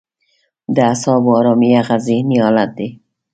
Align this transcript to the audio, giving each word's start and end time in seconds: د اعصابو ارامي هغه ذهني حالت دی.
د 0.75 0.77
اعصابو 0.89 1.29
ارامي 1.39 1.69
هغه 1.79 1.95
ذهني 2.07 2.37
حالت 2.43 2.69
دی. 2.77 2.89